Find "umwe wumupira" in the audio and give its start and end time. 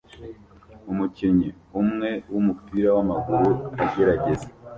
1.81-2.89